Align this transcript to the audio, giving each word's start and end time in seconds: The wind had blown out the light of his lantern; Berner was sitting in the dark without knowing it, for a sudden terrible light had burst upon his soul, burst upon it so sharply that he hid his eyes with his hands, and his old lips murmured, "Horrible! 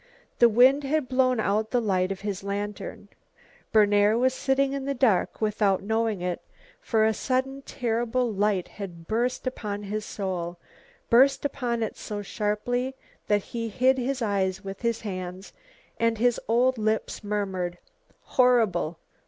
The 0.39 0.49
wind 0.49 0.83
had 0.83 1.07
blown 1.07 1.39
out 1.39 1.69
the 1.69 1.79
light 1.79 2.11
of 2.11 2.21
his 2.21 2.43
lantern; 2.43 3.07
Berner 3.71 4.17
was 4.17 4.33
sitting 4.33 4.73
in 4.73 4.85
the 4.85 4.95
dark 4.95 5.39
without 5.41 5.83
knowing 5.83 6.21
it, 6.21 6.41
for 6.81 7.05
a 7.05 7.13
sudden 7.13 7.61
terrible 7.67 8.33
light 8.33 8.67
had 8.67 9.05
burst 9.07 9.45
upon 9.45 9.83
his 9.83 10.03
soul, 10.03 10.57
burst 11.11 11.45
upon 11.45 11.83
it 11.83 11.97
so 11.97 12.23
sharply 12.23 12.95
that 13.27 13.43
he 13.43 13.69
hid 13.69 13.99
his 13.99 14.23
eyes 14.23 14.63
with 14.63 14.81
his 14.81 15.01
hands, 15.01 15.53
and 15.99 16.17
his 16.17 16.39
old 16.47 16.79
lips 16.79 17.23
murmured, 17.23 17.77
"Horrible! 18.23 18.97